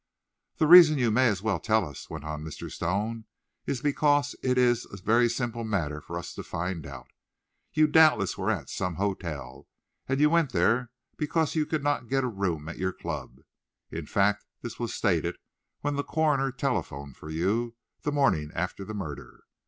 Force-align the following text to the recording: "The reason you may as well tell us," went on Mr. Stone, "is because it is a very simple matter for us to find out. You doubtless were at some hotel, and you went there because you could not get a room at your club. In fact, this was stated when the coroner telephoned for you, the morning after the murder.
"The 0.55 0.65
reason 0.65 0.97
you 0.97 1.11
may 1.11 1.27
as 1.27 1.43
well 1.43 1.59
tell 1.59 1.87
us," 1.87 2.09
went 2.09 2.23
on 2.23 2.43
Mr. 2.43 2.71
Stone, 2.71 3.25
"is 3.67 3.81
because 3.83 4.35
it 4.41 4.57
is 4.57 4.87
a 4.91 4.97
very 4.97 5.29
simple 5.29 5.63
matter 5.63 6.01
for 6.01 6.17
us 6.17 6.33
to 6.33 6.41
find 6.41 6.87
out. 6.87 7.11
You 7.71 7.85
doubtless 7.85 8.35
were 8.35 8.49
at 8.49 8.67
some 8.71 8.95
hotel, 8.95 9.67
and 10.09 10.19
you 10.19 10.27
went 10.31 10.53
there 10.53 10.89
because 11.17 11.53
you 11.53 11.67
could 11.67 11.83
not 11.83 12.09
get 12.09 12.23
a 12.23 12.27
room 12.27 12.67
at 12.67 12.79
your 12.79 12.93
club. 12.93 13.41
In 13.91 14.07
fact, 14.07 14.43
this 14.63 14.79
was 14.79 14.91
stated 14.91 15.37
when 15.81 15.97
the 15.97 16.03
coroner 16.03 16.51
telephoned 16.51 17.15
for 17.15 17.29
you, 17.29 17.75
the 18.01 18.11
morning 18.11 18.49
after 18.55 18.83
the 18.83 18.95
murder. 18.95 19.43